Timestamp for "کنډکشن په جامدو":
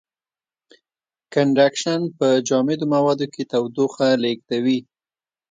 1.33-2.85